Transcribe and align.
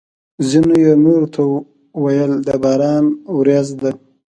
ځینو 0.49 0.73
یې 0.83 0.93
نورو 1.03 1.27
ته 1.33 1.41
ویل: 2.03 2.33
د 2.45 2.47
باران 2.63 3.05
ورېځ 3.37 3.67
ده! 3.81 3.91